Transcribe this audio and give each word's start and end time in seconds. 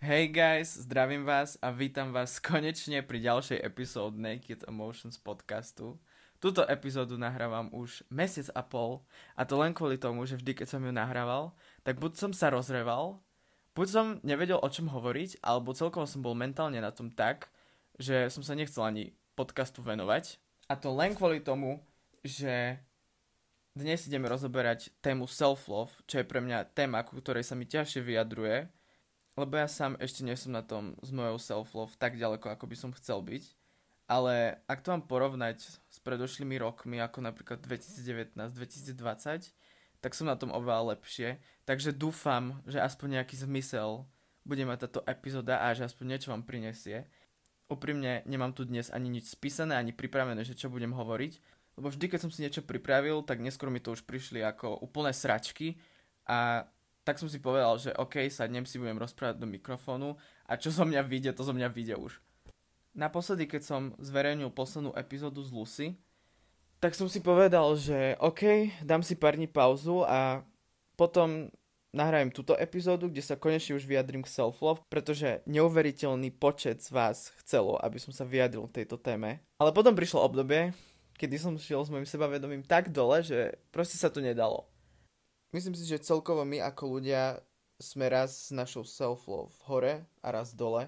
Hey 0.00 0.32
guys, 0.32 0.80
zdravím 0.80 1.28
vás 1.28 1.60
a 1.60 1.68
vítam 1.68 2.08
vás 2.08 2.40
konečne 2.40 3.04
pri 3.04 3.20
ďalšej 3.20 3.60
epizóde 3.60 4.16
Naked 4.16 4.64
Emotions 4.64 5.20
podcastu. 5.20 6.00
Túto 6.40 6.64
epizódu 6.64 7.20
nahrávam 7.20 7.68
už 7.68 8.08
mesiac 8.08 8.48
a 8.56 8.64
pol 8.64 9.04
a 9.36 9.44
to 9.44 9.60
len 9.60 9.76
kvôli 9.76 10.00
tomu, 10.00 10.24
že 10.24 10.40
vždy, 10.40 10.56
keď 10.56 10.66
som 10.72 10.80
ju 10.80 10.88
nahrával, 10.88 11.52
tak 11.84 12.00
buď 12.00 12.16
som 12.16 12.32
sa 12.32 12.48
rozreval, 12.48 13.20
buď 13.76 13.86
som 13.92 14.06
nevedel 14.24 14.56
o 14.56 14.68
čom 14.72 14.88
hovoriť, 14.88 15.44
alebo 15.44 15.76
celkovo 15.76 16.08
som 16.08 16.24
bol 16.24 16.32
mentálne 16.32 16.80
na 16.80 16.96
tom 16.96 17.12
tak, 17.12 17.52
že 18.00 18.32
som 18.32 18.40
sa 18.40 18.56
nechcel 18.56 18.80
ani 18.80 19.12
podcastu 19.36 19.84
venovať. 19.84 20.40
A 20.72 20.80
to 20.80 20.96
len 20.96 21.12
kvôli 21.12 21.44
tomu, 21.44 21.76
že 22.24 22.80
dnes 23.76 24.00
ideme 24.08 24.32
rozoberať 24.32 24.96
tému 25.04 25.28
self-love, 25.28 25.92
čo 26.08 26.24
je 26.24 26.24
pre 26.24 26.40
mňa 26.40 26.72
téma, 26.72 27.04
ku 27.04 27.20
ktorej 27.20 27.44
sa 27.44 27.52
mi 27.52 27.68
ťažšie 27.68 28.00
vyjadruje, 28.00 28.79
lebo 29.40 29.56
ja 29.56 29.64
sám 29.64 29.96
ešte 29.96 30.20
nie 30.20 30.36
som 30.36 30.52
na 30.52 30.60
tom 30.60 30.92
s 31.00 31.08
mojou 31.08 31.40
self-love 31.40 31.96
tak 31.96 32.20
ďaleko, 32.20 32.52
ako 32.52 32.64
by 32.68 32.76
som 32.76 32.92
chcel 32.92 33.24
byť. 33.24 33.44
Ale 34.10 34.58
ak 34.66 34.82
to 34.82 34.90
mám 34.90 35.06
porovnať 35.06 35.62
s 35.64 35.98
predošlými 36.02 36.58
rokmi, 36.58 36.98
ako 36.98 37.24
napríklad 37.24 37.62
2019-2020, 37.62 39.54
tak 40.02 40.12
som 40.18 40.26
na 40.26 40.34
tom 40.34 40.50
oveľa 40.50 40.98
lepšie. 40.98 41.38
Takže 41.64 41.94
dúfam, 41.94 42.58
že 42.66 42.82
aspoň 42.82 43.22
nejaký 43.22 43.38
zmysel 43.38 44.04
bude 44.42 44.66
mať 44.66 44.88
táto 44.88 45.00
epizóda 45.06 45.62
a 45.62 45.70
že 45.76 45.86
aspoň 45.86 46.16
niečo 46.16 46.34
vám 46.34 46.42
prinesie. 46.42 47.06
Úprimne 47.70 48.26
nemám 48.26 48.50
tu 48.50 48.66
dnes 48.66 48.90
ani 48.90 49.06
nič 49.06 49.30
spísané, 49.30 49.78
ani 49.78 49.94
pripravené, 49.94 50.42
že 50.42 50.58
čo 50.58 50.66
budem 50.66 50.90
hovoriť, 50.90 51.32
lebo 51.78 51.86
vždy, 51.86 52.10
keď 52.10 52.20
som 52.26 52.32
si 52.34 52.42
niečo 52.42 52.66
pripravil, 52.66 53.22
tak 53.22 53.38
neskôr 53.38 53.70
mi 53.70 53.78
to 53.78 53.94
už 53.94 54.02
prišli 54.02 54.42
ako 54.42 54.82
úplné 54.82 55.14
sračky 55.14 55.78
a 56.26 56.66
tak 57.04 57.16
som 57.16 57.28
si 57.28 57.40
povedal, 57.40 57.80
že 57.80 57.90
OK, 57.96 58.28
sadnem 58.28 58.68
si, 58.68 58.76
budem 58.76 59.00
rozprávať 59.00 59.40
do 59.40 59.48
mikrofónu 59.48 60.20
a 60.44 60.52
čo 60.60 60.68
zo 60.68 60.84
mňa 60.84 61.00
vyjde, 61.04 61.30
to 61.32 61.42
zo 61.42 61.56
mňa 61.56 61.68
vyjde 61.72 61.96
už. 61.96 62.20
Naposledy, 62.92 63.46
keď 63.46 63.62
som 63.62 63.82
zverejnil 64.02 64.50
poslednú 64.50 64.90
epizódu 64.98 65.40
z 65.40 65.50
Lucy, 65.54 65.86
tak 66.80 66.96
som 66.96 67.06
si 67.06 67.20
povedal, 67.20 67.76
že 67.76 68.16
OK, 68.18 68.72
dám 68.82 69.04
si 69.04 69.14
pár 69.14 69.36
dní 69.36 69.46
pauzu 69.46 70.02
a 70.08 70.42
potom 70.96 71.52
nahrajem 71.92 72.30
túto 72.30 72.54
epizódu, 72.56 73.10
kde 73.10 73.20
sa 73.20 73.38
konečne 73.38 73.76
už 73.76 73.84
vyjadrím 73.84 74.22
k 74.24 74.32
self-love, 74.32 74.82
pretože 74.88 75.42
neuveriteľný 75.44 76.30
počet 76.34 76.80
z 76.80 76.90
vás 76.94 77.34
chcelo, 77.42 77.76
aby 77.82 77.98
som 77.98 78.14
sa 78.14 78.24
vyjadril 78.24 78.66
k 78.70 78.82
tejto 78.82 78.96
téme. 78.96 79.42
Ale 79.58 79.74
potom 79.74 79.92
prišlo 79.92 80.24
obdobie, 80.24 80.72
kedy 81.20 81.36
som 81.36 81.58
šiel 81.60 81.84
s 81.84 81.92
mojim 81.92 82.08
sebavedomím 82.08 82.64
tak 82.64 82.88
dole, 82.94 83.20
že 83.20 83.60
proste 83.74 84.00
sa 84.00 84.08
to 84.08 84.24
nedalo. 84.24 84.64
Myslím 85.50 85.74
si, 85.74 85.82
že 85.82 85.98
celkovo 85.98 86.46
my 86.46 86.62
ako 86.62 86.98
ľudia 86.98 87.42
sme 87.82 88.06
raz 88.06 88.48
s 88.48 88.54
našou 88.54 88.86
self-love 88.86 89.50
hore 89.66 90.06
a 90.22 90.28
raz 90.30 90.54
dole, 90.54 90.86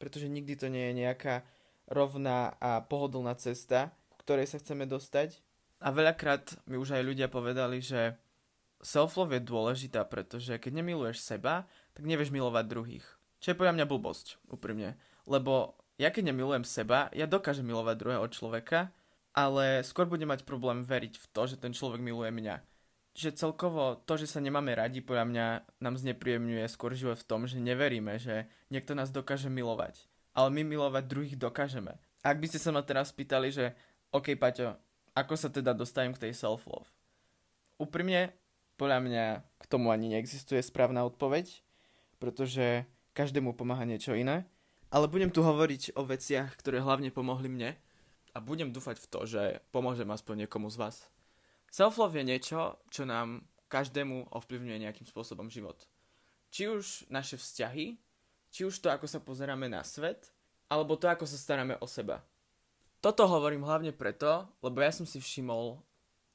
pretože 0.00 0.32
nikdy 0.32 0.56
to 0.56 0.72
nie 0.72 0.88
je 0.88 0.98
nejaká 1.04 1.44
rovná 1.90 2.56
a 2.56 2.80
pohodlná 2.80 3.36
cesta, 3.36 3.92
k 3.92 4.20
ktorej 4.24 4.48
sa 4.48 4.56
chceme 4.62 4.88
dostať. 4.88 5.44
A 5.84 5.92
veľakrát 5.92 6.56
mi 6.64 6.80
už 6.80 6.96
aj 6.96 7.04
ľudia 7.04 7.28
povedali, 7.28 7.84
že 7.84 8.16
self-love 8.80 9.36
je 9.36 9.42
dôležitá, 9.44 10.08
pretože 10.08 10.56
keď 10.56 10.80
nemiluješ 10.80 11.20
seba, 11.20 11.68
tak 11.92 12.08
nevieš 12.08 12.32
milovať 12.32 12.64
druhých. 12.64 13.06
Čo 13.44 13.52
je 13.52 13.58
podľa 13.58 13.76
mňa 13.76 13.86
blbosť, 13.86 14.40
úprimne. 14.48 14.96
Lebo 15.28 15.76
ja 16.00 16.08
keď 16.08 16.32
nemilujem 16.32 16.64
seba, 16.64 17.12
ja 17.12 17.28
dokážem 17.28 17.66
milovať 17.66 17.94
druhého 17.98 18.26
človeka, 18.32 18.88
ale 19.36 19.84
skôr 19.84 20.08
budem 20.08 20.30
mať 20.30 20.48
problém 20.48 20.80
veriť 20.80 21.14
v 21.20 21.26
to, 21.30 21.42
že 21.44 21.60
ten 21.60 21.76
človek 21.76 22.00
miluje 22.00 22.32
mňa 22.32 22.77
že 23.16 23.34
celkovo 23.34 23.98
to, 24.06 24.14
že 24.18 24.30
sa 24.30 24.40
nemáme 24.40 24.74
radi, 24.74 25.02
podľa 25.02 25.26
mňa 25.28 25.46
nám 25.82 25.94
znepríjemňuje 25.98 26.64
skôr 26.70 26.94
život 26.94 27.18
v 27.18 27.28
tom, 27.28 27.40
že 27.46 27.58
neveríme, 27.58 28.16
že 28.20 28.46
niekto 28.70 28.94
nás 28.94 29.10
dokáže 29.10 29.50
milovať. 29.50 30.06
Ale 30.36 30.54
my 30.54 30.62
milovať 30.62 31.04
druhých 31.10 31.36
dokážeme. 31.36 31.98
Ak 32.22 32.38
by 32.38 32.46
ste 32.46 32.62
sa 32.62 32.70
ma 32.70 32.82
teraz 32.86 33.10
pýtali, 33.10 33.50
že 33.50 33.74
OK, 34.14 34.38
Paťo, 34.38 34.78
ako 35.18 35.34
sa 35.34 35.50
teda 35.50 35.74
dostanem 35.74 36.14
k 36.14 36.28
tej 36.28 36.32
self-love? 36.38 36.86
Úprimne, 37.78 38.34
podľa 38.78 38.98
mňa 39.02 39.24
k 39.58 39.64
tomu 39.66 39.90
ani 39.90 40.14
neexistuje 40.14 40.62
správna 40.62 41.02
odpoveď, 41.02 41.62
pretože 42.22 42.86
každému 43.18 43.58
pomáha 43.58 43.82
niečo 43.82 44.14
iné. 44.14 44.46
Ale 44.94 45.10
budem 45.10 45.28
tu 45.28 45.42
hovoriť 45.42 45.98
o 45.98 46.06
veciach, 46.06 46.54
ktoré 46.54 46.78
hlavne 46.78 47.10
pomohli 47.10 47.50
mne 47.50 47.74
a 48.32 48.38
budem 48.38 48.70
dúfať 48.70 49.02
v 49.02 49.06
to, 49.10 49.20
že 49.26 49.42
pomôžem 49.74 50.08
aspoň 50.08 50.46
niekomu 50.46 50.70
z 50.70 50.76
vás. 50.78 50.96
Self-love 51.68 52.16
je 52.16 52.24
niečo, 52.24 52.80
čo 52.88 53.04
nám 53.04 53.44
každému 53.68 54.32
ovplyvňuje 54.32 54.88
nejakým 54.88 55.06
spôsobom 55.06 55.52
život. 55.52 55.84
Či 56.48 56.72
už 56.72 56.84
naše 57.12 57.36
vzťahy, 57.36 58.00
či 58.48 58.60
už 58.64 58.80
to, 58.80 58.88
ako 58.88 59.04
sa 59.04 59.20
pozeráme 59.20 59.68
na 59.68 59.84
svet, 59.84 60.32
alebo 60.72 60.96
to, 60.96 61.08
ako 61.08 61.28
sa 61.28 61.36
staráme 61.36 61.76
o 61.80 61.86
seba. 61.88 62.24
Toto 63.04 63.28
hovorím 63.28 63.62
hlavne 63.62 63.92
preto, 63.92 64.48
lebo 64.64 64.80
ja 64.80 64.90
som 64.90 65.04
si 65.04 65.20
všimol, 65.20 65.78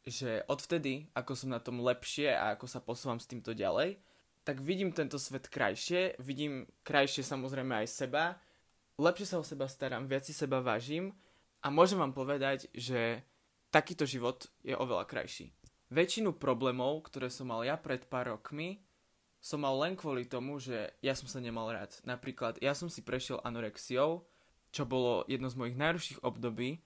že 0.06 0.46
odvtedy, 0.48 1.10
ako 1.18 1.34
som 1.34 1.50
na 1.52 1.60
tom 1.60 1.82
lepšie 1.82 2.32
a 2.32 2.54
ako 2.56 2.66
sa 2.70 2.80
posúvam 2.80 3.18
s 3.18 3.28
týmto 3.28 3.52
ďalej, 3.52 3.98
tak 4.44 4.60
vidím 4.60 4.92
tento 4.92 5.16
svet 5.16 5.48
krajšie, 5.48 6.20
vidím 6.20 6.68
krajšie 6.84 7.24
samozrejme 7.24 7.84
aj 7.84 7.88
seba, 7.88 8.36
lepšie 9.00 9.28
sa 9.28 9.40
o 9.40 9.48
seba 9.48 9.66
starám, 9.66 10.06
viac 10.06 10.28
si 10.28 10.36
seba 10.36 10.60
vážim 10.60 11.16
a 11.64 11.72
môžem 11.72 11.98
vám 11.98 12.12
povedať, 12.12 12.68
že 12.76 13.24
takýto 13.74 14.06
život 14.06 14.46
je 14.62 14.78
oveľa 14.78 15.10
krajší. 15.10 15.50
Väčšinu 15.90 16.38
problémov, 16.38 17.10
ktoré 17.10 17.34
som 17.34 17.50
mal 17.50 17.66
ja 17.66 17.74
pred 17.74 18.06
pár 18.06 18.38
rokmi, 18.38 18.86
som 19.42 19.66
mal 19.66 19.76
len 19.82 19.98
kvôli 19.98 20.30
tomu, 20.30 20.62
že 20.62 20.94
ja 21.04 21.18
som 21.18 21.26
sa 21.26 21.42
nemal 21.42 21.68
rád. 21.74 21.98
Napríklad, 22.06 22.62
ja 22.62 22.78
som 22.78 22.88
si 22.88 23.04
prešiel 23.04 23.42
anorexiou, 23.42 24.24
čo 24.72 24.84
bolo 24.88 25.26
jedno 25.28 25.52
z 25.52 25.60
mojich 25.60 25.76
najrušších 25.76 26.24
období. 26.24 26.80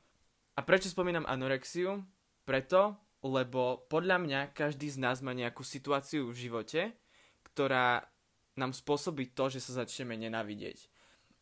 A 0.57 0.65
prečo 0.65 0.89
spomínam 0.89 1.27
anorexiu? 1.29 2.01
Preto, 2.47 2.97
lebo 3.21 3.85
podľa 3.91 4.17
mňa 4.23 4.39
každý 4.57 4.89
z 4.89 4.97
nás 4.97 5.21
má 5.21 5.35
nejakú 5.37 5.61
situáciu 5.61 6.31
v 6.33 6.49
živote, 6.49 6.97
ktorá 7.45 8.09
nám 8.57 8.73
spôsobí 8.73 9.37
to, 9.37 9.53
že 9.53 9.61
sa 9.61 9.85
začneme 9.85 10.17
nenávidieť. 10.17 10.89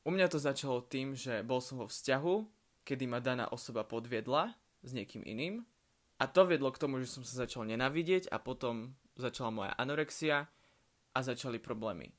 U 0.03 0.11
mňa 0.11 0.27
to 0.27 0.37
začalo 0.37 0.83
tým, 0.83 1.15
že 1.15 1.41
bol 1.47 1.63
som 1.63 1.79
vo 1.79 1.87
vzťahu, 1.87 2.35
kedy 2.83 3.07
ma 3.07 3.23
daná 3.23 3.47
osoba 3.49 3.87
podviedla 3.87 4.53
s 4.85 4.93
niekým 4.93 5.25
iným. 5.25 5.65
A 6.21 6.29
to 6.31 6.47
viedlo 6.47 6.71
k 6.71 6.79
tomu, 6.79 7.01
že 7.03 7.11
som 7.11 7.25
sa 7.25 7.43
začal 7.43 7.67
nenavidieť 7.67 8.31
a 8.31 8.39
potom 8.39 8.95
začala 9.19 9.51
moja 9.51 9.73
anorexia 9.75 10.47
a 11.11 11.19
začali 11.19 11.59
problémy. 11.59 12.13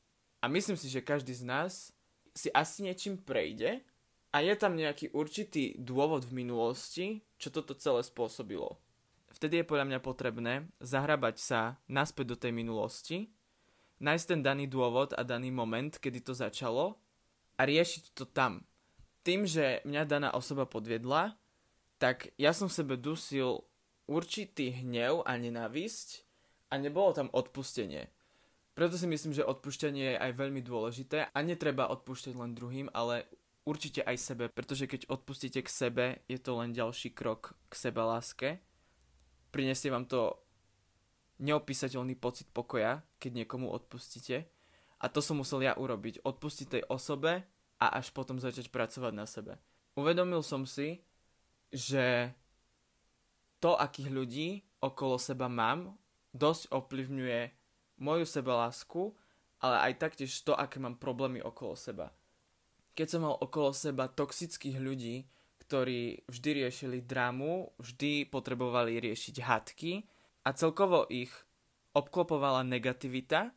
A 0.44 0.52
myslím 0.52 0.76
si, 0.76 0.92
že 0.92 1.00
každý 1.00 1.32
z 1.32 1.48
nás 1.48 1.72
si 2.36 2.52
asi 2.52 2.84
niečím 2.84 3.16
prejde 3.16 3.80
a 4.36 4.44
je 4.44 4.52
tam 4.52 4.76
nejaký 4.76 5.16
určitý 5.16 5.72
dôvod 5.80 6.28
v 6.28 6.44
minulosti, 6.44 7.24
čo 7.40 7.48
toto 7.48 7.72
celé 7.72 8.04
spôsobilo. 8.04 8.76
Vtedy 9.32 9.64
je 9.64 9.68
podľa 9.68 9.88
mňa 9.88 10.00
potrebné 10.04 10.68
zahrabať 10.80 11.36
sa 11.40 11.60
naspäť 11.88 12.26
do 12.32 12.36
tej 12.36 12.52
minulosti, 12.52 13.32
nájsť 14.00 14.26
ten 14.28 14.40
daný 14.44 14.68
dôvod 14.68 15.16
a 15.16 15.24
daný 15.24 15.48
moment, 15.52 15.92
kedy 15.96 16.20
to 16.20 16.36
začalo 16.36 17.00
a 17.56 17.64
riešiť 17.64 18.12
to 18.12 18.28
tam. 18.28 18.64
Tým, 19.24 19.48
že 19.48 19.80
mňa 19.88 20.02
daná 20.04 20.28
osoba 20.36 20.68
podviedla, 20.68 21.36
tak 21.96 22.32
ja 22.36 22.52
som 22.52 22.68
v 22.68 22.76
sebe 22.76 22.94
dusil 23.00 23.64
určitý 24.06 24.70
hnev 24.84 25.24
a 25.26 25.34
nenávisť 25.34 26.22
a 26.70 26.78
nebolo 26.78 27.16
tam 27.16 27.28
odpustenie. 27.32 28.12
Preto 28.76 29.00
si 29.00 29.08
myslím, 29.08 29.32
že 29.32 29.46
odpúšťanie 29.46 30.14
je 30.14 30.20
aj 30.20 30.32
veľmi 30.36 30.60
dôležité 30.60 31.32
a 31.32 31.38
netreba 31.40 31.88
odpúšťať 31.88 32.36
len 32.36 32.52
druhým, 32.52 32.92
ale 32.92 33.24
určite 33.64 34.04
aj 34.04 34.16
sebe, 34.20 34.44
pretože 34.52 34.84
keď 34.84 35.08
odpustíte 35.08 35.64
k 35.64 35.70
sebe, 35.72 36.04
je 36.28 36.36
to 36.36 36.60
len 36.60 36.76
ďalší 36.76 37.16
krok 37.16 37.56
k 37.72 37.74
sebe 37.74 38.04
láske. 38.04 38.60
Prinesie 39.48 39.88
vám 39.88 40.04
to 40.04 40.36
neopísateľný 41.40 42.20
pocit 42.20 42.52
pokoja, 42.52 43.00
keď 43.16 43.44
niekomu 43.44 43.72
odpustíte. 43.72 44.44
A 45.00 45.08
to 45.08 45.24
som 45.24 45.40
musel 45.40 45.64
ja 45.64 45.72
urobiť. 45.76 46.24
Odpustiť 46.24 46.66
tej 46.68 46.82
osobe 46.88 47.44
a 47.80 47.86
až 47.96 48.12
potom 48.12 48.40
začať 48.40 48.68
pracovať 48.68 49.12
na 49.12 49.24
sebe. 49.24 49.56
Uvedomil 49.96 50.44
som 50.44 50.68
si, 50.68 51.04
že 51.72 52.34
to, 53.60 53.74
akých 53.74 54.10
ľudí 54.12 54.48
okolo 54.80 55.16
seba 55.18 55.50
mám, 55.50 55.96
dosť 56.36 56.70
ovplyvňuje 56.70 57.40
moju 58.00 58.24
sebalásku, 58.28 59.16
ale 59.64 59.76
aj 59.90 59.92
taktiež 60.00 60.32
to, 60.44 60.52
aké 60.52 60.76
mám 60.76 61.00
problémy 61.00 61.40
okolo 61.40 61.74
seba. 61.74 62.12
Keď 62.92 63.06
som 63.08 63.24
mal 63.24 63.36
okolo 63.40 63.72
seba 63.72 64.08
toxických 64.08 64.76
ľudí, 64.80 65.28
ktorí 65.66 66.28
vždy 66.30 66.50
riešili 66.62 66.98
drámu, 67.02 67.74
vždy 67.80 68.30
potrebovali 68.30 69.02
riešiť 69.02 69.36
hadky 69.42 70.06
a 70.46 70.54
celkovo 70.54 71.08
ich 71.10 71.32
obklopovala 71.96 72.62
negativita, 72.62 73.50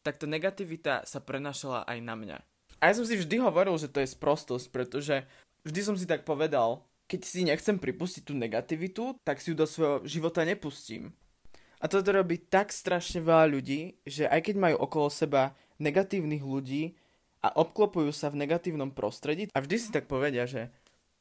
tak 0.00 0.16
tá 0.16 0.24
negativita 0.24 1.04
sa 1.04 1.20
prenašala 1.20 1.84
aj 1.84 1.98
na 2.00 2.14
mňa. 2.16 2.38
A 2.80 2.88
ja 2.88 2.96
som 2.96 3.04
si 3.04 3.20
vždy 3.20 3.44
hovoril, 3.44 3.76
že 3.76 3.92
to 3.92 4.00
je 4.00 4.08
sprostosť, 4.08 4.72
pretože 4.72 5.28
vždy 5.68 5.80
som 5.84 5.94
si 6.00 6.08
tak 6.08 6.24
povedal, 6.24 6.80
keď 7.10 7.20
si 7.26 7.42
nechcem 7.42 7.74
pripustiť 7.74 8.22
tú 8.22 8.38
negativitu, 8.38 9.18
tak 9.26 9.42
si 9.42 9.50
ju 9.50 9.58
do 9.58 9.66
svojho 9.66 10.06
života 10.06 10.46
nepustím. 10.46 11.10
A 11.82 11.90
toto 11.90 12.14
robí 12.14 12.38
tak 12.38 12.70
strašne 12.70 13.18
veľa 13.18 13.50
ľudí, 13.50 13.98
že 14.06 14.30
aj 14.30 14.46
keď 14.46 14.54
majú 14.62 14.76
okolo 14.78 15.10
seba 15.10 15.58
negatívnych 15.82 16.44
ľudí 16.46 16.94
a 17.42 17.50
obklopujú 17.50 18.14
sa 18.14 18.30
v 18.30 18.46
negatívnom 18.46 18.94
prostredí 18.94 19.50
a 19.50 19.58
vždy 19.58 19.76
si 19.80 19.88
tak 19.90 20.06
povedia, 20.06 20.46
že 20.46 20.70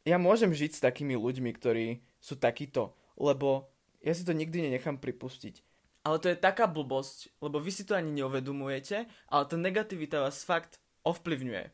ja 0.06 0.22
môžem 0.22 0.54
žiť 0.54 0.78
s 0.78 0.84
takými 0.86 1.18
ľuďmi, 1.18 1.50
ktorí 1.58 2.06
sú 2.22 2.38
takíto, 2.38 2.94
lebo 3.18 3.74
ja 4.06 4.14
si 4.14 4.22
to 4.22 4.36
nikdy 4.38 4.70
nenechám 4.70 5.02
pripustiť. 5.02 5.66
Ale 6.06 6.22
to 6.22 6.32
je 6.32 6.38
taká 6.38 6.70
blbosť, 6.70 7.34
lebo 7.42 7.58
vy 7.58 7.72
si 7.74 7.84
to 7.84 7.98
ani 7.98 8.14
neuvedomujete, 8.14 9.10
ale 9.32 9.44
tá 9.48 9.56
negativita 9.58 10.22
vás 10.22 10.46
fakt 10.46 10.78
ovplyvňuje. 11.04 11.66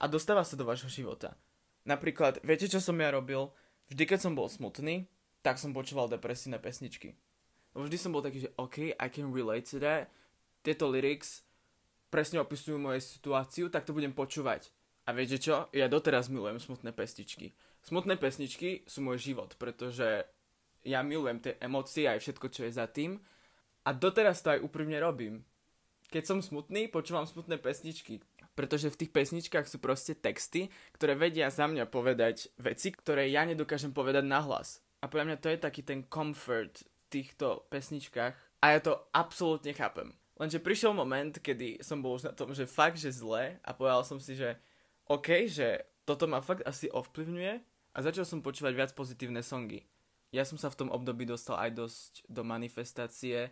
A 0.00 0.04
dostáva 0.08 0.46
sa 0.46 0.56
do 0.56 0.64
vášho 0.64 0.88
života. 0.88 1.36
Napríklad, 1.90 2.38
viete 2.46 2.70
čo 2.70 2.78
som 2.78 2.94
ja 3.02 3.10
robil? 3.10 3.50
Vždy, 3.90 4.06
keď 4.06 4.18
som 4.22 4.38
bol 4.38 4.46
smutný, 4.46 5.10
tak 5.42 5.58
som 5.58 5.74
počúval 5.74 6.06
depresívne 6.06 6.62
pesničky. 6.62 7.18
Vždy 7.74 7.96
som 7.98 8.14
bol 8.14 8.22
taký, 8.22 8.46
že 8.46 8.54
OK, 8.54 8.94
I 8.94 9.08
can 9.10 9.34
relate 9.34 9.66
to 9.66 9.82
that. 9.82 10.06
Tieto 10.62 10.86
lyrics 10.86 11.42
presne 12.06 12.38
opisujú 12.38 12.78
moju 12.78 13.02
situáciu, 13.02 13.66
tak 13.74 13.82
to 13.82 13.90
budem 13.90 14.14
počúvať. 14.14 14.70
A 15.02 15.10
viete 15.10 15.42
čo? 15.42 15.66
Ja 15.74 15.90
doteraz 15.90 16.30
milujem 16.30 16.62
smutné 16.62 16.94
pesničky. 16.94 17.58
Smutné 17.82 18.14
pesničky 18.14 18.86
sú 18.86 19.02
môj 19.02 19.18
život, 19.18 19.58
pretože 19.58 20.22
ja 20.86 21.02
milujem 21.02 21.42
tie 21.42 21.58
emócie 21.58 22.06
aj 22.06 22.22
všetko, 22.22 22.46
čo 22.54 22.70
je 22.70 22.72
za 22.78 22.86
tým. 22.86 23.18
A 23.82 23.90
doteraz 23.90 24.46
to 24.46 24.54
aj 24.54 24.62
úprimne 24.62 24.94
robím. 25.02 25.42
Keď 26.14 26.22
som 26.22 26.38
smutný, 26.38 26.86
počúvam 26.86 27.26
smutné 27.26 27.58
pesničky. 27.58 28.22
Pretože 28.58 28.92
v 28.92 29.06
tých 29.06 29.14
pesničkách 29.14 29.66
sú 29.70 29.78
proste 29.78 30.12
texty, 30.18 30.68
ktoré 30.96 31.16
vedia 31.16 31.48
za 31.48 31.70
mňa 31.70 31.88
povedať 31.88 32.50
veci, 32.60 32.92
ktoré 32.92 33.30
ja 33.30 33.46
nedokážem 33.46 33.94
povedať 33.94 34.26
nahlas. 34.26 34.84
A 35.00 35.08
podľa 35.08 35.32
mňa 35.32 35.38
to 35.40 35.48
je 35.48 35.58
taký 35.64 35.82
ten 35.86 36.04
comfort 36.06 36.84
v 36.84 36.84
týchto 37.08 37.64
pesničkách. 37.72 38.34
A 38.60 38.66
ja 38.76 38.78
to 38.84 39.00
absolútne 39.16 39.72
chápem. 39.72 40.12
Lenže 40.36 40.60
prišiel 40.60 40.96
moment, 40.96 41.36
kedy 41.36 41.84
som 41.84 42.00
bol 42.00 42.16
už 42.16 42.28
na 42.28 42.32
tom, 42.32 42.52
že 42.56 42.68
fakt, 42.68 42.96
že 42.96 43.12
zle 43.12 43.60
a 43.60 43.70
povedal 43.76 44.04
som 44.04 44.16
si, 44.16 44.36
že 44.36 44.56
OK, 45.08 45.48
že 45.48 45.84
toto 46.08 46.24
ma 46.24 46.40
fakt 46.40 46.64
asi 46.64 46.88
ovplyvňuje 46.88 47.54
a 47.92 47.98
začal 48.00 48.24
som 48.24 48.40
počúvať 48.40 48.72
viac 48.72 48.90
pozitívne 48.96 49.44
songy. 49.44 49.84
Ja 50.30 50.46
som 50.46 50.56
sa 50.56 50.72
v 50.72 50.86
tom 50.86 50.88
období 50.94 51.26
dostal 51.26 51.58
aj 51.58 51.70
dosť 51.74 52.12
do 52.30 52.40
manifestácie 52.46 53.50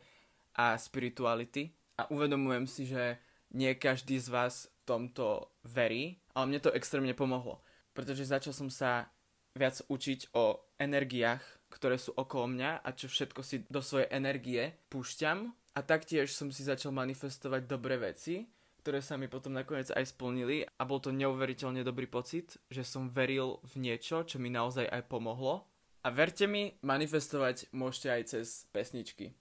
a 0.55 0.79
spirituality 0.79 1.75
a 1.99 2.07
uvedomujem 2.09 2.65
si, 2.71 2.87
že 2.87 3.19
nie 3.55 3.73
každý 3.77 4.21
z 4.21 4.29
vás 4.29 4.55
tomto 4.89 5.53
verí, 5.65 6.21
ale 6.33 6.49
mne 6.49 6.61
to 6.65 6.75
extrémne 6.75 7.13
pomohlo, 7.13 7.61
pretože 7.93 8.29
začal 8.29 8.57
som 8.57 8.73
sa 8.73 9.13
viac 9.53 9.83
učiť 9.91 10.33
o 10.33 10.63
energiách, 10.81 11.43
ktoré 11.69 12.01
sú 12.01 12.17
okolo 12.17 12.49
mňa 12.49 12.81
a 12.81 12.89
čo 12.97 13.11
všetko 13.11 13.41
si 13.45 13.67
do 13.69 13.85
svojej 13.85 14.09
energie 14.09 14.73
púšťam 14.89 15.53
a 15.77 15.81
taktiež 15.85 16.33
som 16.33 16.49
si 16.49 16.65
začal 16.65 16.95
manifestovať 16.95 17.69
dobré 17.69 18.01
veci, 18.01 18.49
ktoré 18.81 19.05
sa 19.05 19.21
mi 19.21 19.29
potom 19.29 19.53
nakoniec 19.53 19.93
aj 19.93 20.17
splnili 20.17 20.65
a 20.65 20.83
bol 20.89 21.03
to 21.03 21.13
neuveriteľne 21.13 21.85
dobrý 21.85 22.09
pocit, 22.09 22.57
že 22.73 22.87
som 22.87 23.13
veril 23.13 23.61
v 23.77 23.85
niečo, 23.85 24.25
čo 24.25 24.41
mi 24.41 24.49
naozaj 24.49 24.89
aj 24.89 25.13
pomohlo. 25.13 25.69
A 26.07 26.09
verte 26.09 26.49
mi, 26.49 26.79
manifestovať 26.81 27.69
môžete 27.75 28.09
aj 28.09 28.23
cez 28.33 28.47
pesničky. 28.73 29.37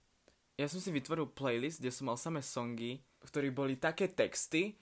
Ja 0.58 0.66
som 0.66 0.82
si 0.82 0.90
vytvoril 0.90 1.30
playlist, 1.32 1.78
kde 1.80 1.94
som 1.94 2.10
mal 2.10 2.18
samé 2.18 2.42
songy, 2.42 3.00
v 3.24 3.50
boli 3.50 3.74
také 3.76 4.08
texty, 4.08 4.78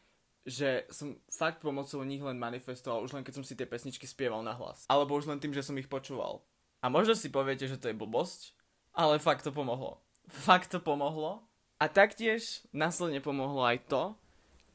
že 0.46 0.86
som 0.94 1.18
fakt 1.26 1.58
pomocou 1.58 2.06
nich 2.06 2.22
len 2.22 2.38
manifestoval, 2.38 3.02
už 3.02 3.18
len 3.18 3.26
keď 3.26 3.42
som 3.42 3.44
si 3.44 3.58
tie 3.58 3.66
pesničky 3.66 4.06
spieval 4.06 4.46
na 4.46 4.54
hlas. 4.54 4.86
Alebo 4.86 5.18
už 5.18 5.26
len 5.26 5.42
tým, 5.42 5.50
že 5.50 5.66
som 5.66 5.74
ich 5.74 5.90
počúval. 5.90 6.46
A 6.78 6.86
možno 6.86 7.18
si 7.18 7.32
poviete, 7.32 7.66
že 7.66 7.80
to 7.80 7.90
je 7.90 7.98
blbosť, 7.98 8.54
ale 8.94 9.18
fakt 9.18 9.42
to 9.42 9.50
pomohlo. 9.50 9.98
Fakt 10.30 10.70
to 10.70 10.78
pomohlo. 10.78 11.42
A 11.82 11.90
taktiež 11.90 12.62
následne 12.70 13.18
pomohlo 13.18 13.66
aj 13.66 13.84
to, 13.90 14.02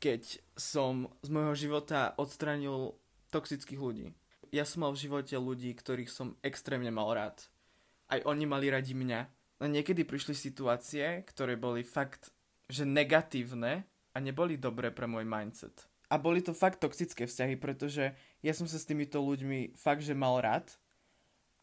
keď 0.04 0.44
som 0.60 1.08
z 1.24 1.30
môjho 1.32 1.56
života 1.56 2.14
odstranil 2.20 2.98
toxických 3.32 3.80
ľudí. 3.80 4.08
Ja 4.52 4.68
som 4.68 4.84
mal 4.84 4.92
v 4.92 5.08
živote 5.08 5.40
ľudí, 5.40 5.72
ktorých 5.72 6.12
som 6.12 6.36
extrémne 6.44 6.92
mal 6.92 7.08
rád. 7.16 7.48
Aj 8.12 8.20
oni 8.28 8.44
mali 8.44 8.68
radi 8.68 8.92
mňa. 8.92 9.22
No 9.64 9.72
niekedy 9.72 10.04
prišli 10.04 10.36
situácie, 10.36 11.24
ktoré 11.32 11.56
boli 11.56 11.88
fakt, 11.88 12.36
že 12.72 12.88
negatívne 12.88 13.84
a 14.16 14.18
neboli 14.24 14.56
dobré 14.56 14.90
pre 14.96 15.06
môj 15.08 15.28
mindset. 15.28 15.88
A 16.12 16.20
boli 16.20 16.44
to 16.44 16.52
fakt 16.52 16.84
toxické 16.84 17.24
vzťahy, 17.28 17.56
pretože 17.56 18.16
ja 18.44 18.54
som 18.56 18.68
sa 18.68 18.76
s 18.76 18.88
týmito 18.88 19.20
ľuďmi 19.20 19.76
fakt, 19.80 20.04
že 20.04 20.16
mal 20.16 20.40
rád 20.44 20.68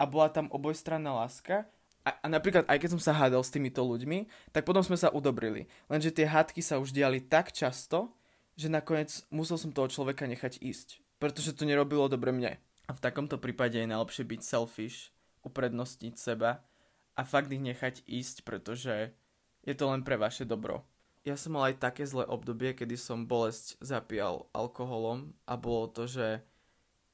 a 0.00 0.08
bola 0.08 0.32
tam 0.32 0.48
obojstranná 0.48 1.12
láska 1.12 1.68
a, 2.08 2.16
a 2.24 2.26
napríklad 2.32 2.64
aj 2.64 2.80
keď 2.80 2.90
som 2.96 3.02
sa 3.02 3.12
hádal 3.12 3.44
s 3.44 3.52
týmito 3.52 3.84
ľuďmi, 3.84 4.28
tak 4.56 4.64
potom 4.64 4.80
sme 4.80 4.96
sa 4.96 5.12
udobrili. 5.12 5.68
Lenže 5.92 6.08
tie 6.08 6.24
hádky 6.24 6.64
sa 6.64 6.80
už 6.80 6.96
diali 6.96 7.20
tak 7.20 7.52
často, 7.52 8.16
že 8.56 8.72
nakoniec 8.72 9.12
musel 9.28 9.60
som 9.60 9.74
toho 9.74 9.92
človeka 9.92 10.24
nechať 10.24 10.64
ísť. 10.64 11.04
Pretože 11.20 11.52
to 11.52 11.68
nerobilo 11.68 12.08
dobre 12.08 12.32
mne. 12.32 12.56
A 12.88 12.90
v 12.96 13.02
takomto 13.04 13.36
prípade 13.36 13.76
je 13.76 13.90
najlepšie 13.90 14.24
byť 14.24 14.40
selfish, 14.40 15.12
uprednostniť 15.44 16.14
seba 16.16 16.64
a 17.12 17.22
fakt 17.28 17.52
ich 17.52 17.60
nechať 17.60 18.08
ísť, 18.08 18.48
pretože 18.48 19.12
je 19.66 19.74
to 19.76 19.84
len 19.92 20.00
pre 20.00 20.16
vaše 20.16 20.48
dobro 20.48 20.88
ja 21.28 21.36
som 21.36 21.54
mal 21.54 21.68
aj 21.68 21.84
také 21.84 22.08
zlé 22.08 22.24
obdobie, 22.24 22.72
kedy 22.72 22.96
som 22.96 23.28
bolesť 23.28 23.76
zapíjal 23.84 24.48
alkoholom 24.56 25.36
a 25.44 25.60
bolo 25.60 25.92
to, 25.92 26.08
že 26.08 26.40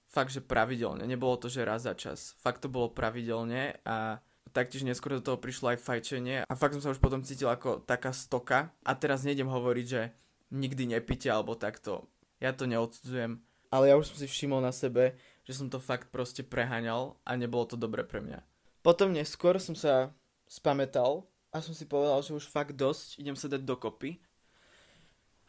fakt, 0.07 0.31
že 0.31 0.39
pravidelne. 0.39 1.03
Nebolo 1.03 1.35
to, 1.35 1.51
že 1.51 1.67
raz 1.67 1.83
za 1.83 1.99
čas. 1.99 2.39
Fakt 2.39 2.63
to 2.63 2.71
bolo 2.71 2.95
pravidelne 2.95 3.75
a 3.83 4.23
taktiež 4.55 4.87
neskôr 4.87 5.19
do 5.19 5.27
toho 5.27 5.43
prišlo 5.43 5.75
aj 5.75 5.83
fajčenie 5.83 6.47
a 6.47 6.53
fakt 6.55 6.79
som 6.79 6.83
sa 6.87 6.95
už 6.95 7.03
potom 7.03 7.27
cítil 7.27 7.51
ako 7.51 7.83
taká 7.83 8.15
stoka 8.15 8.71
a 8.87 8.95
teraz 8.95 9.27
nejdem 9.27 9.51
hovoriť, 9.51 9.87
že 9.91 10.15
nikdy 10.55 10.95
nepite 10.95 11.27
alebo 11.27 11.59
takto. 11.59 12.07
Ja 12.39 12.55
to 12.55 12.71
neodsudzujem. 12.71 13.43
Ale 13.75 13.91
ja 13.91 13.99
už 13.99 14.15
som 14.15 14.17
si 14.23 14.31
všimol 14.31 14.63
na 14.63 14.71
sebe, 14.71 15.19
že 15.43 15.59
som 15.59 15.67
to 15.67 15.83
fakt 15.83 16.15
proste 16.15 16.47
preháňal 16.47 17.19
a 17.27 17.35
nebolo 17.35 17.67
to 17.67 17.75
dobre 17.75 18.07
pre 18.07 18.23
mňa. 18.23 18.47
Potom 18.87 19.11
neskôr 19.11 19.59
som 19.59 19.75
sa 19.75 20.15
spametal 20.47 21.27
a 21.55 21.63
som 21.63 21.71
si 21.71 21.87
povedal, 21.87 22.19
že 22.19 22.35
už 22.35 22.51
fakt 22.51 22.75
dosť, 22.75 23.23
idem 23.23 23.39
sa 23.39 23.47
dať 23.47 23.63
dokopy. 23.63 24.19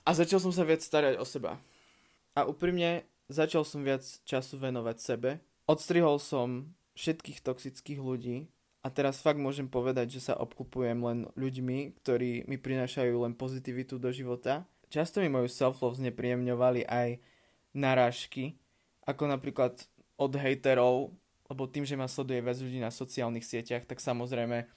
A 0.06 0.14
začal 0.14 0.38
som 0.38 0.54
sa 0.54 0.62
viac 0.62 0.86
starať 0.86 1.18
o 1.18 1.26
seba. 1.26 1.58
A 2.38 2.46
úprimne 2.46 3.10
začal 3.26 3.66
som 3.66 3.82
viac 3.82 4.06
času 4.22 4.62
venovať 4.62 4.98
sebe. 5.02 5.42
Odstrihol 5.66 6.22
som 6.22 6.78
všetkých 6.94 7.42
toxických 7.42 7.98
ľudí 7.98 8.54
a 8.86 8.94
teraz 8.94 9.18
fakt 9.18 9.42
môžem 9.42 9.66
povedať, 9.66 10.22
že 10.22 10.30
sa 10.30 10.38
obklupujem 10.38 11.02
len 11.02 11.26
ľuďmi, 11.34 11.98
ktorí 12.06 12.46
mi 12.46 12.62
prinášajú 12.62 13.26
len 13.26 13.34
pozitivitu 13.34 13.98
do 13.98 14.14
života. 14.14 14.70
Často 14.94 15.26
mi 15.26 15.28
moju 15.34 15.50
self-love 15.50 15.98
znepríjemňovali 15.98 16.86
aj 16.86 17.18
narážky, 17.74 18.62
ako 19.10 19.26
napríklad 19.26 19.82
od 20.22 20.32
hejterov, 20.38 21.18
lebo 21.50 21.66
tým, 21.66 21.82
že 21.82 21.98
ma 21.98 22.06
sleduje 22.06 22.46
viac 22.46 22.62
ľudí 22.62 22.78
na 22.78 22.94
sociálnych 22.94 23.42
sieťach, 23.42 23.90
tak 23.90 23.98
samozrejme 23.98 24.70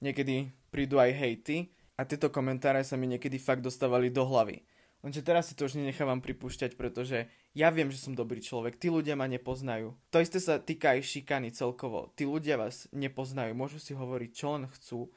niekedy 0.00 0.56
prídu 0.70 1.02
aj 1.02 1.12
hejty 1.12 1.74
a 1.98 2.08
tieto 2.08 2.32
komentáre 2.32 2.80
sa 2.86 2.96
mi 2.96 3.10
niekedy 3.10 3.36
fakt 3.36 3.60
dostávali 3.60 4.08
do 4.08 4.24
hlavy. 4.24 4.64
Lenže 5.00 5.24
teraz 5.24 5.48
si 5.48 5.56
to 5.56 5.64
už 5.64 5.80
nenechávam 5.80 6.20
pripúšťať, 6.20 6.76
pretože 6.76 7.28
ja 7.56 7.72
viem, 7.72 7.88
že 7.88 7.96
som 7.96 8.12
dobrý 8.12 8.44
človek, 8.44 8.76
tí 8.76 8.92
ľudia 8.92 9.16
ma 9.16 9.24
nepoznajú. 9.32 9.96
To 10.12 10.18
isté 10.20 10.38
sa 10.44 10.60
týka 10.60 10.92
aj 10.92 11.08
šikany 11.08 11.48
celkovo. 11.56 12.12
Tí 12.16 12.28
ľudia 12.28 12.60
vás 12.60 12.84
nepoznajú, 12.92 13.56
môžu 13.56 13.80
si 13.80 13.96
hovoriť, 13.96 14.30
čo 14.36 14.46
len 14.60 14.64
chcú, 14.68 15.08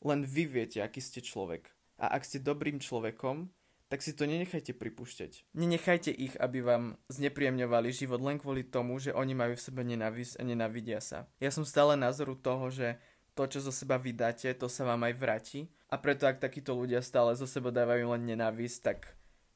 len 0.00 0.24
vy 0.24 0.48
viete, 0.48 0.80
aký 0.80 1.04
ste 1.04 1.20
človek. 1.20 1.68
A 2.00 2.16
ak 2.16 2.24
ste 2.24 2.40
dobrým 2.40 2.80
človekom, 2.80 3.52
tak 3.86 4.02
si 4.02 4.16
to 4.16 4.26
nenechajte 4.26 4.74
pripúšťať. 4.74 5.52
Nenechajte 5.54 6.10
ich, 6.10 6.34
aby 6.42 6.58
vám 6.58 6.98
znepríjemňovali 7.06 7.94
život 7.94 8.18
len 8.18 8.42
kvôli 8.42 8.66
tomu, 8.66 8.98
že 8.98 9.14
oni 9.14 9.36
majú 9.36 9.54
v 9.54 9.62
sebe 9.62 9.86
nenávisť 9.86 10.40
a 10.40 10.42
nenávidia 10.42 10.98
sa. 10.98 11.30
Ja 11.38 11.54
som 11.54 11.62
stále 11.62 11.94
názoru 11.94 12.34
toho, 12.34 12.66
že 12.74 12.98
to, 13.36 13.44
čo 13.44 13.60
zo 13.60 13.70
seba 13.70 14.00
vydáte, 14.00 14.48
to 14.56 14.66
sa 14.66 14.88
vám 14.88 15.04
aj 15.04 15.14
vráti. 15.20 15.60
A 15.92 16.00
preto, 16.00 16.24
ak 16.24 16.40
takíto 16.40 16.72
ľudia 16.72 17.04
stále 17.04 17.36
zo 17.36 17.44
seba 17.44 17.68
dávajú 17.68 18.16
len 18.16 18.24
nenávisť, 18.24 18.78
tak 18.80 18.98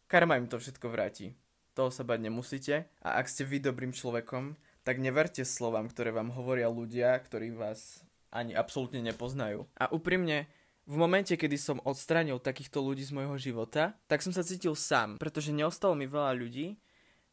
karma 0.07 0.37
im 0.37 0.47
to 0.47 0.61
všetko 0.61 0.87
vráti. 0.93 1.33
Toho 1.73 1.89
sa 1.89 2.05
bať 2.05 2.29
nemusíte. 2.29 2.87
A 3.01 3.19
ak 3.19 3.27
ste 3.27 3.49
vy 3.49 3.59
dobrým 3.59 3.97
človekom, 3.97 4.55
tak 4.85 5.01
neverte 5.01 5.49
slovám, 5.49 5.89
ktoré 5.89 6.13
vám 6.13 6.29
hovoria 6.37 6.69
ľudia, 6.69 7.17
ktorí 7.17 7.57
vás 7.57 8.05
ani 8.31 8.53
absolútne 8.55 9.01
nepoznajú. 9.01 9.67
A 9.81 9.89
úprimne, 9.91 10.47
v 10.85 10.97
momente, 11.01 11.35
kedy 11.35 11.57
som 11.57 11.83
odstranil 11.83 12.37
takýchto 12.37 12.85
ľudí 12.85 13.03
z 13.03 13.17
môjho 13.17 13.41
života, 13.41 13.97
tak 14.07 14.21
som 14.21 14.31
sa 14.31 14.45
cítil 14.45 14.77
sám, 14.77 15.17
pretože 15.17 15.57
neostalo 15.57 15.97
mi 15.97 16.05
veľa 16.05 16.37
ľudí 16.37 16.79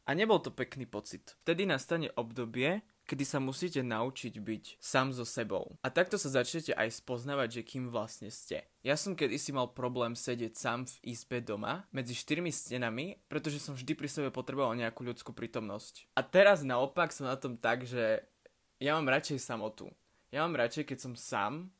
a 0.08 0.16
nebol 0.16 0.40
to 0.40 0.48
pekný 0.48 0.88
pocit. 0.88 1.36
Vtedy 1.44 1.68
nastane 1.68 2.08
obdobie, 2.16 2.80
kedy 3.08 3.24
sa 3.24 3.40
musíte 3.40 3.80
naučiť 3.80 4.36
byť 4.36 4.64
sám 4.76 5.16
so 5.16 5.24
sebou. 5.24 5.80
A 5.80 5.88
takto 5.88 6.20
sa 6.20 6.28
začnete 6.28 6.76
aj 6.76 7.00
spoznávať, 7.00 7.48
že 7.60 7.62
kým 7.64 7.88
vlastne 7.88 8.28
ste. 8.28 8.68
Ja 8.84 9.00
som 9.00 9.16
kedysi 9.16 9.56
mal 9.56 9.72
problém 9.72 10.12
sedieť 10.12 10.52
sám 10.52 10.84
v 10.84 11.16
izbe 11.16 11.40
doma 11.40 11.88
medzi 11.88 12.12
štyrmi 12.12 12.52
stenami, 12.52 13.16
pretože 13.32 13.64
som 13.64 13.72
vždy 13.72 13.96
pri 13.96 14.12
sebe 14.12 14.28
potreboval 14.28 14.76
nejakú 14.76 15.08
ľudskú 15.08 15.32
prítomnosť. 15.32 16.12
A 16.12 16.20
teraz 16.20 16.60
naopak 16.60 17.08
som 17.08 17.24
na 17.24 17.40
tom 17.40 17.56
tak, 17.56 17.88
že 17.88 18.28
ja 18.76 18.92
mám 18.92 19.08
radšej 19.08 19.40
samotu. 19.40 19.88
Ja 20.28 20.44
mám 20.44 20.60
radšej, 20.60 20.84
keď 20.84 20.98
som 21.00 21.16
sám, 21.16 21.72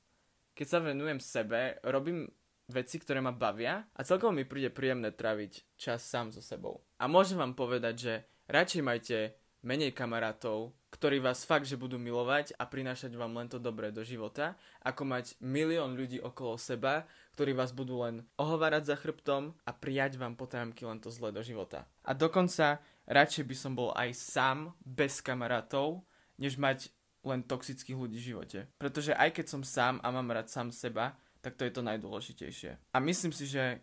keď 0.56 0.66
sa 0.66 0.78
venujem 0.80 1.20
sebe, 1.20 1.76
robím 1.84 2.32
veci, 2.68 3.00
ktoré 3.00 3.20
ma 3.20 3.32
bavia 3.32 3.84
a 3.96 4.00
celkovo 4.04 4.32
mi 4.32 4.44
príde 4.44 4.68
príjemné 4.68 5.12
traviť 5.12 5.76
čas 5.80 6.04
sám 6.04 6.32
so 6.32 6.40
sebou. 6.44 6.84
A 7.00 7.08
môžem 7.08 7.40
vám 7.40 7.56
povedať, 7.56 7.94
že 7.96 8.14
radšej 8.48 8.82
majte 8.84 9.18
menej 9.62 9.90
kamarátov, 9.90 10.72
ktorí 10.88 11.20
vás 11.20 11.44
fakt, 11.44 11.68
že 11.68 11.76
budú 11.76 12.00
milovať 12.00 12.56
a 12.56 12.64
prinášať 12.64 13.12
vám 13.18 13.36
len 13.36 13.48
to 13.50 13.60
dobré 13.60 13.92
do 13.92 14.00
života, 14.06 14.56
ako 14.80 15.04
mať 15.04 15.36
milión 15.42 15.98
ľudí 15.98 16.22
okolo 16.22 16.56
seba, 16.56 17.04
ktorí 17.36 17.52
vás 17.52 17.76
budú 17.76 18.02
len 18.02 18.24
ohovárať 18.40 18.94
za 18.94 18.96
chrbtom 18.96 19.52
a 19.66 19.70
prijať 19.70 20.16
vám 20.16 20.34
potajomky 20.34 20.82
len 20.88 20.98
to 20.98 21.12
zlé 21.12 21.30
do 21.30 21.42
života. 21.44 21.86
A 22.02 22.16
dokonca 22.16 22.80
radšej 23.06 23.44
by 23.44 23.56
som 23.56 23.72
bol 23.76 23.90
aj 23.94 24.10
sám, 24.16 24.72
bez 24.82 25.20
kamarátov, 25.20 26.02
než 26.38 26.56
mať 26.56 26.90
len 27.26 27.42
toxických 27.44 27.98
ľudí 27.98 28.18
v 28.18 28.28
živote. 28.34 28.58
Pretože 28.78 29.12
aj 29.12 29.34
keď 29.34 29.46
som 29.50 29.62
sám 29.66 30.00
a 30.00 30.08
mám 30.08 30.30
rád 30.30 30.48
sám 30.48 30.70
seba, 30.70 31.18
tak 31.42 31.54
to 31.54 31.62
je 31.66 31.72
to 31.74 31.82
najdôležitejšie. 31.82 32.94
A 32.94 32.98
myslím 32.98 33.30
si, 33.30 33.46
že 33.46 33.82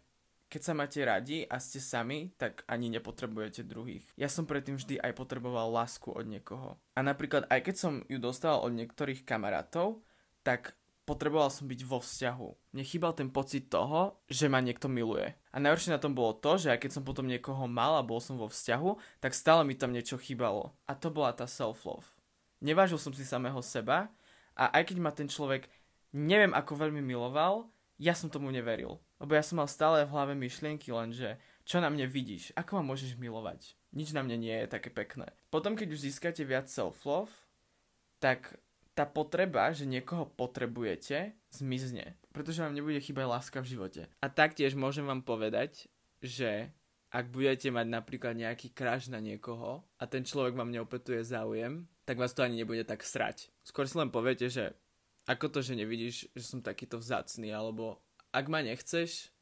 keď 0.55 0.63
sa 0.63 0.71
máte 0.71 1.03
radi 1.03 1.43
a 1.43 1.59
ste 1.59 1.83
sami, 1.83 2.31
tak 2.39 2.63
ani 2.71 2.88
nepotrebujete 2.88 3.67
druhých. 3.67 4.07
Ja 4.15 4.31
som 4.31 4.47
predtým 4.47 4.79
vždy 4.79 5.03
aj 5.03 5.12
potreboval 5.12 5.67
lásku 5.67 6.07
od 6.15 6.24
niekoho. 6.24 6.79
A 6.95 7.03
napríklad 7.03 7.43
aj 7.51 7.59
keď 7.67 7.75
som 7.75 7.93
ju 8.07 8.15
dostal 8.24 8.63
od 8.63 8.71
niektorých 8.71 9.27
kamarátov, 9.27 10.00
tak 10.47 10.79
potreboval 11.03 11.51
som 11.51 11.67
byť 11.67 11.81
vo 11.83 12.00
vzťahu. 12.00 12.71
Mne 12.71 12.83
chýbal 12.88 13.12
ten 13.12 13.27
pocit 13.27 13.67
toho, 13.67 14.15
že 14.31 14.47
ma 14.47 14.63
niekto 14.63 14.88
miluje. 14.88 15.35
A 15.51 15.59
najhoršie 15.59 15.91
na 15.91 16.00
tom 16.00 16.15
bolo 16.15 16.31
to, 16.39 16.55
že 16.55 16.71
aj 16.71 16.88
keď 16.88 16.91
som 16.95 17.03
potom 17.03 17.27
niekoho 17.27 17.67
mal 17.67 18.00
a 18.00 18.07
bol 18.07 18.24
som 18.24 18.39
vo 18.39 18.47
vzťahu, 18.47 19.19
tak 19.19 19.35
stále 19.35 19.67
mi 19.67 19.75
tam 19.75 19.91
niečo 19.91 20.15
chýbalo. 20.15 20.71
A 20.88 20.95
to 20.95 21.12
bola 21.12 21.35
tá 21.35 21.51
self-love. 21.51 22.07
Nevážil 22.63 22.95
som 22.95 23.12
si 23.12 23.27
samého 23.27 23.59
seba 23.59 24.07
a 24.55 24.71
aj 24.71 24.88
keď 24.88 24.97
ma 25.03 25.12
ten 25.12 25.27
človek 25.27 25.67
neviem 26.15 26.55
ako 26.55 26.79
veľmi 26.79 27.03
miloval, 27.03 27.67
ja 27.95 28.13
som 28.15 28.27
tomu 28.27 28.51
neveril. 28.51 28.99
Lebo 29.19 29.31
ja 29.35 29.43
som 29.43 29.59
mal 29.59 29.69
stále 29.71 30.03
v 30.03 30.11
hlave 30.11 30.33
myšlienky 30.35 30.91
len, 30.91 31.15
že 31.15 31.39
čo 31.65 31.81
na 31.81 31.89
mne 31.89 32.05
vidíš, 32.05 32.53
ako 32.53 32.79
ma 32.79 32.93
môžeš 32.93 33.17
milovať. 33.17 33.73
Nič 33.95 34.11
na 34.11 34.21
mne 34.21 34.37
nie 34.37 34.53
je 34.53 34.67
také 34.69 34.91
pekné. 34.91 35.31
Potom, 35.49 35.73
keď 35.73 35.95
už 35.95 36.11
získate 36.11 36.43
viac 36.45 36.67
self-love, 36.69 37.31
tak 38.19 38.59
tá 38.95 39.03
potreba, 39.03 39.75
že 39.75 39.83
niekoho 39.83 40.29
potrebujete, 40.39 41.35
zmizne. 41.51 42.15
Pretože 42.31 42.63
vám 42.63 42.75
nebude 42.75 42.99
chýbať 43.03 43.25
láska 43.27 43.59
v 43.59 43.75
živote. 43.75 44.01
A 44.23 44.27
taktiež 44.31 44.75
môžem 44.75 45.03
vám 45.03 45.23
povedať, 45.23 45.91
že 46.23 46.71
ak 47.11 47.31
budete 47.31 47.71
mať 47.71 47.87
napríklad 47.87 48.35
nejaký 48.35 48.75
crush 48.75 49.07
na 49.07 49.23
niekoho 49.23 49.83
a 49.99 50.03
ten 50.03 50.27
človek 50.27 50.55
vám 50.55 50.71
neopetuje 50.71 51.23
záujem, 51.23 51.87
tak 52.03 52.19
vás 52.19 52.35
to 52.35 52.43
ani 52.43 52.59
nebude 52.59 52.83
tak 52.83 53.03
srať. 53.03 53.51
Skôr 53.63 53.87
si 53.87 53.95
len 53.95 54.11
poviete, 54.11 54.51
že 54.51 54.75
ako 55.25 55.50
to, 55.50 55.60
že 55.65 55.74
nevidíš, 55.77 56.29
že 56.38 56.46
som 56.46 56.62
takýto 56.62 57.01
vzácný, 57.01 57.50
alebo 57.50 58.01
ak 58.29 58.46
ma 58.50 58.62
nechceš, 58.62 59.34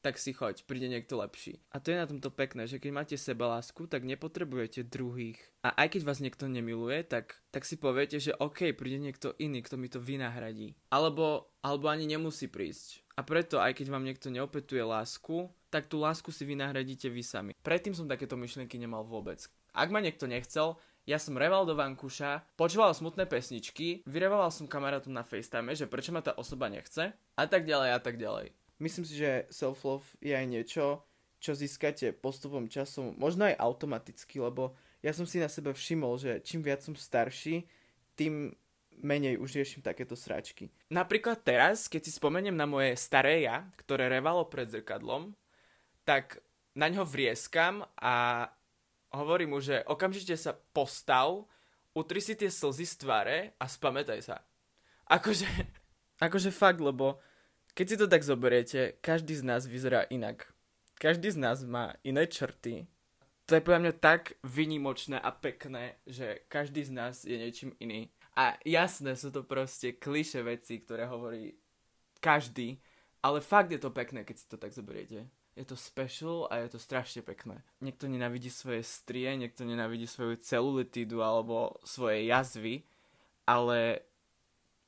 tak 0.00 0.16
si 0.16 0.32
choď, 0.32 0.64
príde 0.64 0.88
niekto 0.88 1.20
lepší. 1.20 1.60
A 1.70 1.76
to 1.76 1.92
je 1.92 2.00
na 2.00 2.08
tomto 2.08 2.32
pekné, 2.32 2.64
že 2.64 2.80
keď 2.80 2.90
máte 2.90 3.16
seba 3.20 3.52
lásku, 3.52 3.84
tak 3.84 4.08
nepotrebujete 4.08 4.88
druhých. 4.88 5.36
A 5.60 5.76
aj 5.76 5.96
keď 5.96 6.02
vás 6.08 6.24
niekto 6.24 6.48
nemiluje, 6.48 7.04
tak, 7.04 7.36
tak 7.52 7.68
si 7.68 7.76
poviete, 7.76 8.16
že 8.16 8.32
OK, 8.40 8.72
príde 8.72 8.96
niekto 8.96 9.36
iný, 9.36 9.60
kto 9.60 9.76
mi 9.76 9.92
to 9.92 10.00
vynahradí. 10.00 10.72
Alebo, 10.88 11.52
alebo 11.60 11.92
ani 11.92 12.08
nemusí 12.08 12.48
prísť. 12.48 13.04
A 13.12 13.20
preto, 13.20 13.60
aj 13.60 13.76
keď 13.76 13.92
vám 13.92 14.08
niekto 14.08 14.32
neopetuje 14.32 14.80
lásku, 14.80 15.52
tak 15.68 15.92
tú 15.92 16.00
lásku 16.00 16.32
si 16.32 16.48
vynahradíte 16.48 17.12
vy 17.12 17.20
sami. 17.20 17.52
Predtým 17.60 17.92
som 17.92 18.08
takéto 18.08 18.40
myšlienky 18.40 18.80
nemal 18.80 19.04
vôbec. 19.04 19.44
Ak 19.76 19.92
ma 19.92 20.00
niekto 20.00 20.24
nechcel, 20.24 20.80
ja 21.10 21.18
som 21.18 21.34
reval 21.34 21.66
do 21.66 21.74
vankuša, 21.74 22.54
počúval 22.54 22.94
smutné 22.94 23.26
pesničky, 23.26 24.06
vyrevával 24.06 24.54
som 24.54 24.70
kamarátom 24.70 25.10
na 25.10 25.26
FaceTime, 25.26 25.74
že 25.74 25.90
prečo 25.90 26.14
ma 26.14 26.22
tá 26.22 26.38
osoba 26.38 26.70
nechce 26.70 27.10
a 27.34 27.44
tak 27.50 27.66
ďalej 27.66 27.90
a 27.90 27.98
tak 27.98 28.14
ďalej. 28.14 28.54
Myslím 28.78 29.02
si, 29.02 29.18
že 29.18 29.50
self-love 29.50 30.06
je 30.22 30.30
aj 30.30 30.46
niečo, 30.46 31.02
čo 31.42 31.58
získate 31.58 32.14
postupom 32.14 32.70
času, 32.70 33.10
možno 33.18 33.50
aj 33.50 33.58
automaticky, 33.58 34.38
lebo 34.38 34.78
ja 35.02 35.10
som 35.10 35.26
si 35.26 35.42
na 35.42 35.50
sebe 35.50 35.74
všimol, 35.74 36.14
že 36.14 36.38
čím 36.46 36.62
viac 36.62 36.86
som 36.86 36.94
starší, 36.94 37.66
tým 38.14 38.54
menej 39.02 39.40
už 39.40 39.58
riešim 39.58 39.82
takéto 39.82 40.14
sračky. 40.14 40.70
Napríklad 40.92 41.42
teraz, 41.42 41.90
keď 41.90 42.06
si 42.06 42.12
spomeniem 42.14 42.54
na 42.54 42.68
moje 42.68 42.94
staré 42.94 43.42
ja, 43.42 43.66
ktoré 43.80 44.06
revalo 44.06 44.46
pred 44.46 44.68
zrkadlom, 44.68 45.32
tak 46.06 46.38
na 46.76 46.86
ňo 46.86 47.02
vrieskam 47.02 47.82
a 47.98 48.46
hovorí 49.14 49.46
mu, 49.46 49.58
že 49.58 49.82
okamžite 49.86 50.34
sa 50.38 50.54
postav, 50.54 51.46
utri 51.94 52.22
si 52.22 52.38
tie 52.38 52.50
slzy 52.50 52.86
z 52.86 52.94
tváre 53.02 53.38
a 53.58 53.64
spamätaj 53.66 54.20
sa. 54.22 54.36
Akože, 55.10 55.46
akože 56.26 56.50
fakt, 56.54 56.78
lebo 56.78 57.18
keď 57.74 57.86
si 57.86 57.96
to 57.98 58.06
tak 58.10 58.22
zoberiete, 58.26 58.98
každý 59.02 59.34
z 59.38 59.46
nás 59.46 59.62
vyzerá 59.66 60.06
inak. 60.10 60.50
Každý 60.98 61.32
z 61.32 61.38
nás 61.38 61.62
má 61.64 61.96
iné 62.02 62.26
črty. 62.26 62.86
To 63.48 63.58
je 63.58 63.64
podľa 63.64 63.82
mňa 63.88 63.94
tak 63.98 64.38
vynimočné 64.46 65.18
a 65.18 65.30
pekné, 65.34 65.98
že 66.06 66.46
každý 66.46 66.86
z 66.86 66.92
nás 66.94 67.14
je 67.26 67.34
niečím 67.34 67.74
iný. 67.82 68.14
A 68.38 68.54
jasné 68.62 69.18
sú 69.18 69.34
to 69.34 69.42
proste 69.42 69.98
kliše 69.98 70.46
veci, 70.46 70.78
ktoré 70.78 71.10
hovorí 71.10 71.58
každý, 72.22 72.78
ale 73.26 73.42
fakt 73.42 73.74
je 73.74 73.80
to 73.82 73.90
pekné, 73.90 74.22
keď 74.22 74.36
si 74.38 74.46
to 74.46 74.54
tak 74.54 74.70
zoberiete 74.70 75.26
je 75.60 75.68
to 75.68 75.76
special 75.76 76.48
a 76.48 76.64
je 76.64 76.72
to 76.72 76.80
strašne 76.80 77.20
pekné. 77.20 77.60
Niekto 77.84 78.08
nenávidí 78.08 78.48
svoje 78.48 78.80
strie, 78.80 79.28
niekto 79.36 79.68
nenávidí 79.68 80.08
svoju 80.08 80.40
celulitídu 80.40 81.20
alebo 81.20 81.76
svoje 81.84 82.24
jazvy, 82.32 82.80
ale 83.44 84.00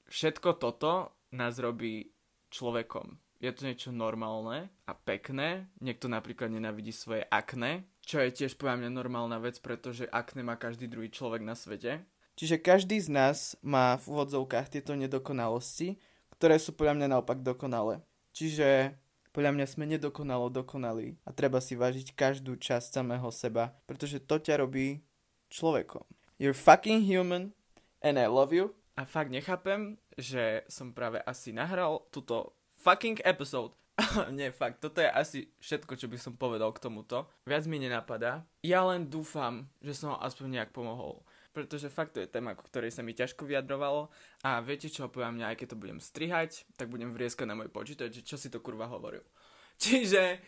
všetko 0.09 0.57
toto 0.57 1.13
nás 1.37 1.61
robí 1.61 2.09
človekom. 2.49 3.21
Je 3.43 3.51
to 3.53 3.69
niečo 3.69 3.91
normálne 3.93 4.71
a 4.87 4.93
pekné. 4.95 5.67
Niekto 5.83 6.07
napríklad 6.09 6.49
nenávidí 6.49 6.95
svoje 6.95 7.27
akné, 7.29 7.85
čo 8.01 8.23
je 8.23 8.31
tiež 8.33 8.55
podľa 8.57 8.87
mňa 8.87 8.91
normálna 8.95 9.43
vec, 9.43 9.59
pretože 9.59 10.07
akné 10.09 10.47
má 10.47 10.55
každý 10.55 10.87
druhý 10.87 11.11
človek 11.11 11.43
na 11.43 11.59
svete. 11.59 12.07
Čiže 12.39 12.63
každý 12.63 12.97
z 13.03 13.13
nás 13.13 13.59
má 13.61 13.99
v 13.99 14.15
úvodzovkách 14.15 14.73
tieto 14.73 14.97
nedokonalosti, 14.97 15.99
ktoré 16.39 16.57
sú 16.57 16.73
podľa 16.73 17.03
mňa 17.03 17.09
naopak 17.19 17.43
dokonalé. 17.45 18.01
Čiže 18.33 18.97
podľa 19.33 19.57
mňa 19.57 19.67
sme 19.67 19.85
nedokonalo 19.89 20.53
dokonali 20.53 21.17
a 21.25 21.33
treba 21.33 21.59
si 21.59 21.73
vážiť 21.73 22.13
každú 22.13 22.61
časť 22.61 23.01
samého 23.01 23.29
seba, 23.33 23.73
pretože 23.89 24.21
to 24.21 24.37
ťa 24.37 24.61
robí 24.61 25.01
človekom. 25.49 26.05
You're 26.37 26.57
fucking 26.57 27.09
human 27.09 27.57
and 28.05 28.21
I 28.21 28.29
love 28.29 28.53
you. 28.53 28.77
A 28.93 29.09
fakt 29.09 29.33
nechápem, 29.33 29.97
že 30.21 30.69
som 30.69 30.93
práve 30.93 31.25
asi 31.25 31.49
nahral 31.49 32.05
túto 32.13 32.53
fucking 32.77 33.25
episode. 33.25 33.73
Nie, 34.37 34.53
fakt, 34.53 34.85
toto 34.85 35.01
je 35.01 35.09
asi 35.09 35.49
všetko, 35.65 35.97
čo 35.97 36.13
by 36.13 36.19
som 36.21 36.37
povedal 36.37 36.69
k 36.77 36.83
tomuto. 36.85 37.29
Viac 37.49 37.65
mi 37.65 37.81
nenapadá. 37.81 38.45
Ja 38.61 38.85
len 38.85 39.09
dúfam, 39.09 39.69
že 39.81 39.97
som 39.97 40.13
ho 40.13 40.21
aspoň 40.21 40.61
nejak 40.61 40.71
pomohol 40.77 41.25
pretože 41.53 41.93
fakt 41.93 42.17
to 42.17 42.25
je 42.25 42.29
téma, 42.29 42.57
ku 42.57 42.65
ktorej 42.65 42.91
sa 42.91 43.05
mi 43.05 43.13
ťažko 43.13 43.45
vyjadrovalo 43.45 44.09
a 44.43 44.59
viete 44.65 44.89
čo, 44.89 45.13
poviem 45.13 45.39
mňa, 45.39 45.53
aj 45.53 45.57
keď 45.61 45.67
to 45.73 45.81
budem 45.81 46.01
strihať, 46.01 46.51
tak 46.81 46.89
budem 46.89 47.13
vrieskať 47.13 47.45
na 47.45 47.55
môj 47.55 47.69
počítač, 47.69 48.25
čo 48.25 48.41
si 48.41 48.49
to 48.49 48.59
kurva 48.65 48.89
hovoril. 48.89 49.23
Čiže, 49.83 50.41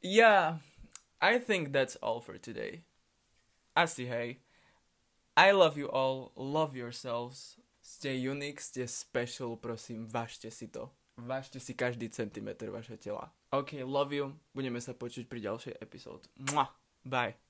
yeah, 0.00 0.58
I 1.20 1.36
think 1.36 1.76
that's 1.76 2.00
all 2.00 2.24
for 2.24 2.40
today. 2.40 2.88
Asi 3.76 4.08
hej. 4.08 4.40
I 5.36 5.52
love 5.52 5.78
you 5.78 5.88
all, 5.88 6.32
love 6.34 6.74
yourselves, 6.76 7.60
ste 7.80 8.12
unique, 8.16 8.60
ste 8.60 8.84
special, 8.88 9.56
prosím, 9.56 10.08
vážte 10.08 10.50
si 10.50 10.68
to. 10.68 10.90
Vážte 11.16 11.60
si 11.60 11.76
každý 11.76 12.08
centimetr 12.08 12.72
vašeho 12.72 12.96
tela. 12.96 13.32
OK, 13.52 13.84
love 13.84 14.12
you, 14.12 14.36
budeme 14.56 14.80
sa 14.80 14.96
počuť 14.96 15.28
pri 15.28 15.40
ďalšej 15.44 15.74
epizóde. 15.80 16.28
Bye. 17.04 17.49